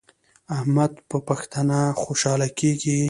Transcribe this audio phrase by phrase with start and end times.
[0.55, 2.99] احمد په پښتنه خوشحاله کیږي.